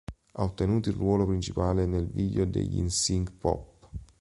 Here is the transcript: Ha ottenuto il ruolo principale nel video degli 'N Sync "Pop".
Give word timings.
Ha 0.31 0.43
ottenuto 0.43 0.89
il 0.89 0.95
ruolo 0.95 1.27
principale 1.27 1.85
nel 1.85 2.07
video 2.07 2.43
degli 2.45 2.81
'N 2.81 2.89
Sync 2.89 3.33
"Pop". 3.37 3.89